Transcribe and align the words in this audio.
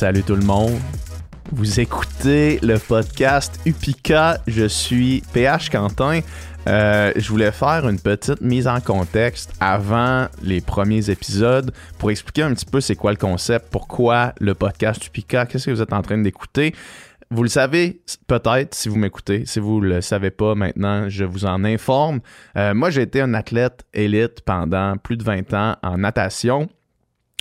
Salut 0.00 0.22
tout 0.22 0.34
le 0.34 0.46
monde. 0.46 0.78
Vous 1.52 1.78
écoutez 1.78 2.58
le 2.62 2.78
podcast 2.78 3.60
Upika. 3.66 4.38
Je 4.46 4.64
suis 4.64 5.22
PH 5.34 5.68
Quentin. 5.68 6.20
Euh, 6.68 7.12
je 7.16 7.28
voulais 7.28 7.52
faire 7.52 7.86
une 7.86 8.00
petite 8.00 8.40
mise 8.40 8.66
en 8.66 8.80
contexte 8.80 9.52
avant 9.60 10.26
les 10.40 10.62
premiers 10.62 11.10
épisodes 11.10 11.70
pour 11.98 12.10
expliquer 12.10 12.44
un 12.44 12.54
petit 12.54 12.64
peu 12.64 12.80
c'est 12.80 12.96
quoi 12.96 13.10
le 13.10 13.18
concept, 13.18 13.66
pourquoi 13.70 14.32
le 14.40 14.54
podcast 14.54 15.06
Upika, 15.06 15.44
qu'est-ce 15.44 15.66
que 15.66 15.72
vous 15.72 15.82
êtes 15.82 15.92
en 15.92 16.00
train 16.00 16.16
d'écouter. 16.16 16.74
Vous 17.30 17.42
le 17.42 17.50
savez 17.50 18.00
peut-être 18.26 18.74
si 18.74 18.88
vous 18.88 18.96
m'écoutez. 18.96 19.44
Si 19.44 19.60
vous 19.60 19.82
le 19.82 20.00
savez 20.00 20.30
pas 20.30 20.54
maintenant, 20.54 21.10
je 21.10 21.26
vous 21.26 21.44
en 21.44 21.62
informe. 21.62 22.20
Euh, 22.56 22.72
moi, 22.72 22.88
j'ai 22.88 23.02
été 23.02 23.20
un 23.20 23.34
athlète 23.34 23.84
élite 23.92 24.40
pendant 24.46 24.96
plus 24.96 25.18
de 25.18 25.24
20 25.24 25.52
ans 25.52 25.76
en 25.82 25.98
natation. 25.98 26.70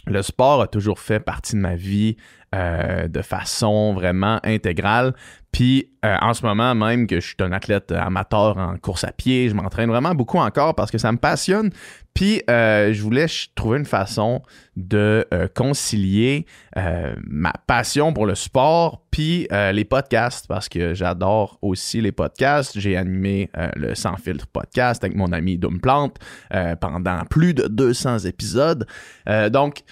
Le 0.08 0.24
sport 0.24 0.62
a 0.62 0.68
toujours 0.68 1.00
fait 1.00 1.20
partie 1.20 1.56
de 1.56 1.62
ma 1.62 1.76
vie 1.76 2.18
euh, 2.56 3.08
de 3.08 3.22
façon 3.22 3.94
vraiment 3.94 4.40
intégrale. 4.44 5.14
Puis 5.52 5.92
euh, 6.04 6.16
en 6.20 6.34
ce 6.34 6.44
moment 6.44 6.74
même 6.74 7.06
que 7.06 7.20
je 7.20 7.28
suis 7.28 7.36
un 7.42 7.52
athlète 7.52 7.92
amateur 7.92 8.58
en 8.58 8.76
course 8.78 9.04
à 9.04 9.12
pied, 9.12 9.50
je 9.50 9.54
m'entraîne 9.54 9.88
vraiment 9.88 10.16
beaucoup 10.16 10.40
encore 10.40 10.74
parce 10.74 10.90
que 10.90 10.98
ça 10.98 11.12
me 11.12 11.20
passionne. 11.20 11.70
Puis 12.16 12.42
euh, 12.50 12.92
je 12.92 13.04
voulais 13.04 13.28
trouver 13.54 13.78
une 13.78 13.86
façon 13.86 14.42
de 14.76 15.28
concilier 15.54 16.48
ma 16.76 17.54
passion 17.68 18.14
pour 18.14 18.26
le 18.26 18.34
sport 18.34 19.06
puis 19.12 19.48
les 19.52 19.86
podcasts 19.86 20.48
parce 20.48 20.70
que 20.70 20.96
j'adore 20.96 21.60
aussi 21.62 22.02
les 22.02 22.12
podcasts. 22.12 22.80
J'ai 22.80 22.98
animé 22.98 23.52
le 23.76 23.94
Sans 23.94 24.16
filtre 24.16 24.48
podcast 24.48 25.04
avec 25.04 25.16
mon 25.16 25.32
ami 25.34 25.60
Doom 25.60 25.80
Plante 25.80 26.18
pendant 26.82 27.26
plus 27.30 27.54
de 27.54 27.68
200 27.68 28.20
épisodes. 28.20 28.88
donc 29.52 29.84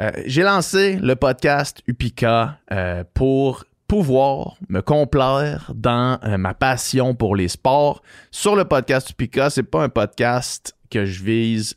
euh, 0.00 0.10
j'ai 0.26 0.42
lancé 0.42 0.96
le 0.96 1.16
podcast 1.16 1.82
Upika 1.86 2.58
euh, 2.70 3.04
pour 3.14 3.64
pouvoir 3.88 4.56
me 4.68 4.80
complaire 4.80 5.72
dans 5.74 6.18
euh, 6.24 6.36
ma 6.36 6.54
passion 6.54 7.14
pour 7.14 7.34
les 7.34 7.48
sports. 7.48 8.02
Sur 8.30 8.56
le 8.56 8.64
podcast 8.64 9.10
Upika, 9.10 9.48
c'est 9.48 9.62
pas 9.62 9.82
un 9.82 9.88
podcast 9.88 10.76
que 10.90 11.06
je 11.06 11.24
vise 11.24 11.76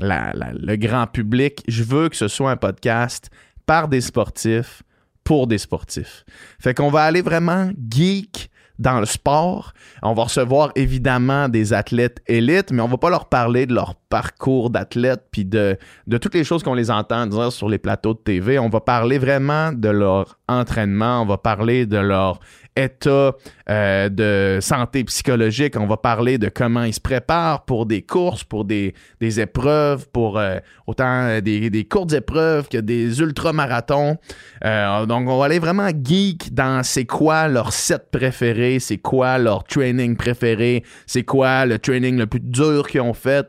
le 0.00 0.76
grand 0.76 1.06
public. 1.06 1.62
Je 1.66 1.82
veux 1.82 2.08
que 2.08 2.16
ce 2.16 2.28
soit 2.28 2.50
un 2.50 2.56
podcast 2.56 3.30
par 3.64 3.88
des 3.88 4.00
sportifs 4.00 4.82
pour 5.22 5.46
des 5.46 5.58
sportifs. 5.58 6.24
Fait 6.60 6.74
qu'on 6.74 6.90
va 6.90 7.04
aller 7.04 7.22
vraiment 7.22 7.70
geek 7.88 8.43
dans 8.78 9.00
le 9.00 9.06
sport. 9.06 9.72
On 10.02 10.14
va 10.14 10.24
recevoir 10.24 10.72
évidemment 10.74 11.48
des 11.48 11.72
athlètes 11.72 12.20
élites, 12.26 12.72
mais 12.72 12.82
on 12.82 12.88
va 12.88 12.96
pas 12.96 13.10
leur 13.10 13.28
parler 13.28 13.66
de 13.66 13.74
leur 13.74 13.94
parcours 14.08 14.70
d'athlète 14.70 15.24
puis 15.30 15.44
de, 15.44 15.76
de 16.06 16.18
toutes 16.18 16.34
les 16.34 16.44
choses 16.44 16.62
qu'on 16.62 16.74
les 16.74 16.90
entend 16.90 17.26
dire 17.26 17.52
sur 17.52 17.68
les 17.68 17.78
plateaux 17.78 18.14
de 18.14 18.18
TV. 18.18 18.58
On 18.58 18.68
va 18.68 18.80
parler 18.80 19.18
vraiment 19.18 19.72
de 19.72 19.88
leur 19.88 20.38
entraînement, 20.48 21.22
on 21.22 21.26
va 21.26 21.38
parler 21.38 21.86
de 21.86 21.98
leur 21.98 22.40
état 22.76 23.32
euh, 23.70 24.08
de 24.08 24.58
santé 24.60 25.04
psychologique. 25.04 25.74
On 25.78 25.86
va 25.86 25.96
parler 25.96 26.38
de 26.38 26.48
comment 26.48 26.82
ils 26.82 26.94
se 26.94 27.00
préparent 27.00 27.64
pour 27.64 27.86
des 27.86 28.02
courses, 28.02 28.44
pour 28.44 28.64
des, 28.64 28.94
épreuves, 29.20 30.08
pour 30.10 30.38
euh, 30.38 30.58
autant 30.86 31.40
des, 31.40 31.70
des, 31.70 31.84
courtes 31.84 32.12
épreuves 32.12 32.68
que 32.68 32.78
des 32.78 33.20
ultramarathons. 33.20 34.16
Euh, 34.64 35.06
donc, 35.06 35.28
on 35.28 35.38
va 35.38 35.46
aller 35.46 35.58
vraiment 35.58 35.88
geek 35.88 36.52
dans 36.52 36.82
c'est 36.82 37.06
quoi 37.06 37.48
leur 37.48 37.72
set 37.72 38.10
préféré, 38.10 38.78
c'est 38.80 38.98
quoi 38.98 39.38
leur 39.38 39.64
training 39.64 40.16
préféré, 40.16 40.82
c'est 41.06 41.24
quoi 41.24 41.66
le 41.66 41.78
training 41.78 42.18
le 42.18 42.26
plus 42.26 42.40
dur 42.40 42.86
qu'ils 42.88 43.00
ont 43.00 43.14
fait. 43.14 43.48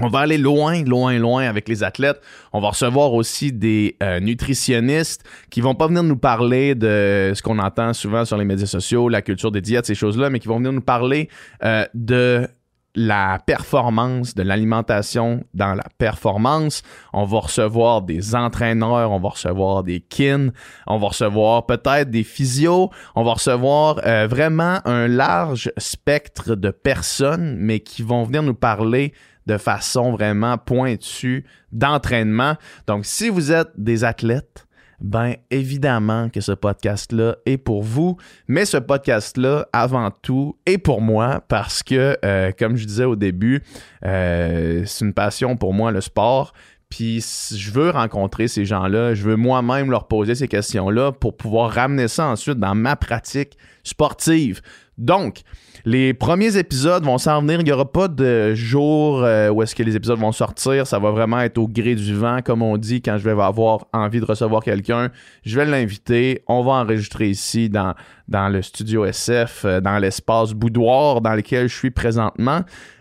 On 0.00 0.08
va 0.08 0.20
aller 0.20 0.38
loin, 0.38 0.82
loin, 0.82 1.18
loin 1.18 1.44
avec 1.44 1.68
les 1.68 1.84
athlètes. 1.84 2.20
On 2.52 2.60
va 2.60 2.68
recevoir 2.68 3.12
aussi 3.12 3.52
des 3.52 3.96
euh, 4.02 4.18
nutritionnistes 4.20 5.24
qui 5.50 5.60
vont 5.60 5.74
pas 5.74 5.88
venir 5.88 6.02
nous 6.02 6.16
parler 6.16 6.74
de 6.74 7.32
ce 7.34 7.42
qu'on 7.42 7.58
entend 7.58 7.92
souvent 7.92 8.24
sur 8.24 8.36
les 8.36 8.44
médias 8.44 8.66
sociaux, 8.66 9.08
la 9.08 9.22
culture 9.22 9.50
des 9.50 9.60
diètes, 9.60 9.86
ces 9.86 9.94
choses-là, 9.94 10.30
mais 10.30 10.38
qui 10.38 10.48
vont 10.48 10.56
venir 10.56 10.72
nous 10.72 10.80
parler 10.80 11.28
euh, 11.62 11.84
de 11.94 12.48
la 12.94 13.38
performance, 13.46 14.34
de 14.34 14.42
l'alimentation 14.42 15.44
dans 15.54 15.74
la 15.74 15.84
performance. 15.98 16.82
On 17.12 17.24
va 17.24 17.40
recevoir 17.40 18.02
des 18.02 18.34
entraîneurs, 18.34 19.12
on 19.12 19.20
va 19.20 19.28
recevoir 19.28 19.84
des 19.84 20.00
kin, 20.00 20.50
on 20.86 20.98
va 20.98 21.08
recevoir 21.08 21.66
peut-être 21.66 22.10
des 22.10 22.24
physios, 22.24 22.90
on 23.14 23.22
va 23.22 23.34
recevoir 23.34 24.00
euh, 24.04 24.26
vraiment 24.26 24.80
un 24.84 25.06
large 25.06 25.70
spectre 25.78 26.54
de 26.56 26.70
personnes, 26.70 27.56
mais 27.58 27.80
qui 27.80 28.02
vont 28.02 28.24
venir 28.24 28.42
nous 28.42 28.54
parler 28.54 29.12
de 29.50 29.58
façon 29.58 30.12
vraiment 30.12 30.58
pointue 30.58 31.44
d'entraînement. 31.72 32.54
Donc, 32.86 33.04
si 33.04 33.28
vous 33.28 33.50
êtes 33.50 33.70
des 33.76 34.04
athlètes, 34.04 34.66
ben 35.00 35.34
évidemment 35.50 36.28
que 36.28 36.40
ce 36.40 36.52
podcast-là 36.52 37.36
est 37.46 37.56
pour 37.56 37.82
vous, 37.82 38.16
mais 38.46 38.64
ce 38.64 38.76
podcast-là, 38.76 39.66
avant 39.72 40.10
tout, 40.10 40.56
est 40.66 40.78
pour 40.78 41.00
moi 41.00 41.42
parce 41.48 41.82
que, 41.82 42.16
euh, 42.24 42.52
comme 42.56 42.76
je 42.76 42.86
disais 42.86 43.04
au 43.04 43.16
début, 43.16 43.62
euh, 44.04 44.84
c'est 44.86 45.04
une 45.04 45.14
passion 45.14 45.56
pour 45.56 45.74
moi, 45.74 45.90
le 45.90 46.00
sport. 46.00 46.52
Puis 46.90 47.24
je 47.56 47.70
veux 47.70 47.90
rencontrer 47.90 48.46
ces 48.46 48.64
gens-là, 48.64 49.14
je 49.14 49.22
veux 49.22 49.36
moi-même 49.36 49.90
leur 49.90 50.06
poser 50.06 50.34
ces 50.34 50.48
questions-là 50.48 51.12
pour 51.12 51.36
pouvoir 51.36 51.70
ramener 51.70 52.08
ça 52.08 52.26
ensuite 52.26 52.58
dans 52.58 52.74
ma 52.74 52.96
pratique 52.96 53.56
sportive. 53.84 54.60
Donc, 55.00 55.40
les 55.86 56.12
premiers 56.12 56.58
épisodes 56.58 57.02
vont 57.04 57.16
s'en 57.16 57.40
venir. 57.40 57.60
Il 57.60 57.64
n'y 57.64 57.72
aura 57.72 57.90
pas 57.90 58.06
de 58.06 58.54
jour 58.54 59.22
euh, 59.24 59.48
où 59.48 59.62
est-ce 59.62 59.74
que 59.74 59.82
les 59.82 59.96
épisodes 59.96 60.18
vont 60.18 60.32
sortir. 60.32 60.86
Ça 60.86 60.98
va 60.98 61.10
vraiment 61.10 61.40
être 61.40 61.56
au 61.56 61.66
gré 61.66 61.94
du 61.94 62.14
vent, 62.14 62.40
comme 62.44 62.62
on 62.62 62.76
dit, 62.76 63.00
quand 63.00 63.16
je 63.16 63.24
vais 63.24 63.30
avoir 63.42 63.86
envie 63.94 64.20
de 64.20 64.26
recevoir 64.26 64.62
quelqu'un. 64.62 65.10
Je 65.42 65.56
vais 65.56 65.64
l'inviter. 65.64 66.42
On 66.48 66.62
va 66.62 66.72
enregistrer 66.72 67.30
ici 67.30 67.70
dans, 67.70 67.94
le 68.28 68.60
studio 68.60 69.06
SF, 69.06 69.64
euh, 69.64 69.80
dans 69.80 69.98
l'espace 69.98 70.52
boudoir 70.52 71.22
dans 71.22 71.34
lequel 71.34 71.68
je 71.68 71.74
suis 71.74 71.90
présentement. 71.90 72.60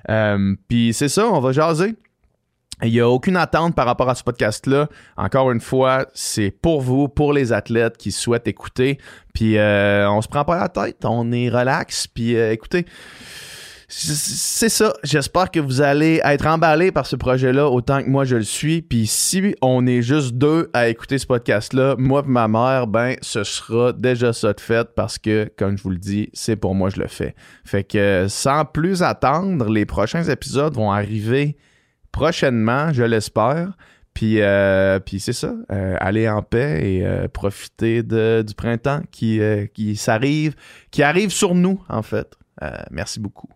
Euh, 0.10 0.56
puis 0.70 0.94
c'est 0.94 1.10
ça, 1.10 1.28
on 1.28 1.42
va 1.42 1.52
jaser. 1.52 1.96
Il 2.84 2.92
n'y 2.92 3.00
a 3.00 3.10
aucune 3.10 3.36
attente 3.36 3.76
par 3.76 3.86
rapport 3.86 4.10
à 4.10 4.16
ce 4.16 4.24
podcast-là. 4.24 4.88
Encore 5.18 5.52
une 5.52 5.60
fois, 5.60 6.06
c'est 6.14 6.52
pour 6.52 6.82
vous, 6.82 7.10
pour 7.10 7.34
les 7.34 7.52
athlètes 7.52 7.98
qui 7.98 8.12
souhaitent 8.12 8.48
écouter. 8.48 8.98
Puis 9.34 9.58
euh, 9.58 10.10
on 10.10 10.22
se 10.22 10.28
prend 10.28 10.46
pas 10.46 10.58
la 10.60 10.70
tête, 10.70 11.04
on 11.04 11.32
est 11.32 11.50
relax. 11.50 12.08
Puis 12.08 12.38
euh, 12.38 12.54
écoutez, 12.54 12.86
c'est 13.92 14.70
ça. 14.70 14.94
J'espère 15.04 15.50
que 15.50 15.60
vous 15.60 15.82
allez 15.82 16.22
être 16.24 16.46
emballés 16.46 16.92
par 16.92 17.08
ce 17.08 17.16
projet-là 17.16 17.68
autant 17.70 18.04
que 18.04 18.08
moi 18.08 18.24
je 18.24 18.36
le 18.36 18.44
suis. 18.44 18.84
Puis 18.84 19.08
si 19.08 19.56
on 19.64 19.88
est 19.88 20.04
juste 20.04 20.36
deux 20.36 20.70
à 20.74 20.90
écouter 20.90 21.18
ce 21.18 21.26
podcast-là, 21.26 21.96
moi 21.98 22.24
et 22.24 22.30
ma 22.30 22.48
mère, 22.48 22.86
ben 22.86 23.16
ce 23.22 23.44
sera 23.44 23.92
déjà 23.92 24.32
ça 24.32 24.54
de 24.54 24.62
fait 24.62 24.88
parce 24.96 25.18
que, 25.18 25.52
comme 25.58 25.76
je 25.76 25.84
vous 25.84 25.90
le 25.90 25.98
dis, 25.98 26.30
c'est 26.34 26.56
pour 26.56 26.76
moi 26.76 26.90
je 26.90 27.00
le 27.00 27.08
fais. 27.08 27.34
Fait 27.66 27.84
que 27.84 28.28
sans 28.30 28.64
plus 28.64 29.02
attendre, 29.02 29.68
les 29.70 29.86
prochains 29.88 30.24
épisodes 30.24 30.76
vont 30.76 30.92
arriver 30.92 31.58
prochainement, 32.12 32.92
je 32.94 33.04
l'espère. 33.04 33.74
Puis, 34.14 34.42
euh, 34.42 35.00
puis 35.00 35.20
c'est 35.20 35.34
ça, 35.34 35.54
euh, 35.72 35.96
aller 36.00 36.28
en 36.28 36.42
paix 36.42 36.82
et 36.84 37.06
euh, 37.06 37.28
profiter 37.28 38.04
du 38.04 38.54
printemps 38.56 39.02
qui, 39.12 39.40
arrive 39.42 41.30
sur 41.30 41.56
nous, 41.56 41.82
en 41.88 42.02
fait. 42.02 42.36
merci 42.92 43.20
beaucoup. 43.20 43.50